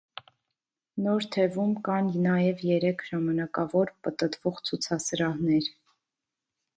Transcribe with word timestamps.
Նոր 1.07 1.25
թևում 1.35 1.75
կան 1.89 2.07
նաև 2.23 2.63
երեք 2.69 3.05
ժամանակավոր, 3.09 3.91
պտտվող 4.07 4.63
ցուցասրահներ։ 4.71 5.69